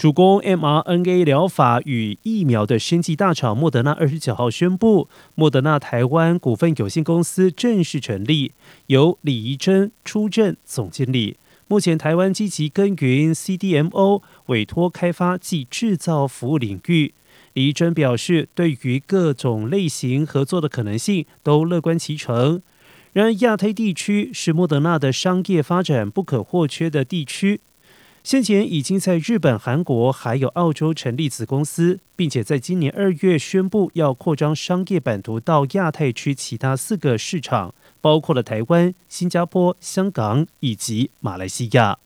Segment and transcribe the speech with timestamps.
[0.00, 8.52] 主攻 mRNA 疗法与疫苗的生技大厂莫德纳二十九号宣布，莫德纳台湾股份有限公司正式成立，
[8.86, 11.36] 由李怡珍出任总经理。
[11.68, 17.12] 目前台湾积极耕耘 CDMO 委托开发及制造服务领域。
[17.52, 22.62] 李怡珍表示，对于各种类型合作的可能性都乐观其成。
[23.12, 27.60] 然而，亚太地区是莫德纳的商业发展不可或缺的地区。
[28.22, 41.98] 先前已经在日本、韩国还有澳洲成立子公司，并且在今年二月宣布要扩张商业版图到亚太区其他四个市场，包括了台湾、新加坡、香港以及马来西亚。